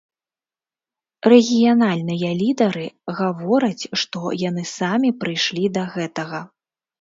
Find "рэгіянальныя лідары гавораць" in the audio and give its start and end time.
1.33-3.89